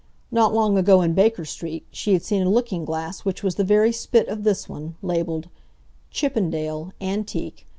[0.31, 3.63] Not long ago, in Baker Street, she had seen a looking glass which was the
[3.63, 5.47] very spit of this one, labeled
[6.09, 7.67] "Chippendale, Antique.